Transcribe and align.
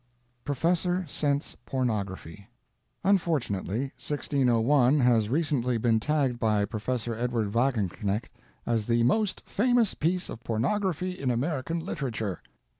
PROFESSOR 0.45 1.05
SCENTS 1.07 1.55
PORNOGRAPHY 1.67 2.47
Unfortunately, 3.03 3.81
1601 4.01 4.99
has 4.99 5.29
recently 5.29 5.77
been 5.77 5.99
tagged 5.99 6.39
by 6.39 6.65
Professor 6.65 7.13
Edward 7.13 7.51
Wagenknecht 7.53 8.31
as 8.65 8.87
"the 8.87 9.03
most 9.03 9.43
famous 9.47 9.93
piece 9.93 10.27
of 10.27 10.43
pornography 10.43 11.11
in 11.11 11.29
American 11.29 11.81
literature." 11.85 12.41